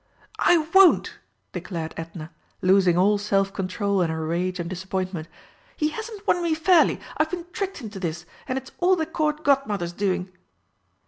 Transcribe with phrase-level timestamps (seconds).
[0.39, 1.19] "I won't!"
[1.51, 2.31] declared Edna,
[2.63, 5.27] losing all self control in her rage and disappointment.
[5.77, 6.99] "He hasn't won me fairly.
[7.17, 10.31] I've been tricked into this, and it's all the Court Godmother's doing!"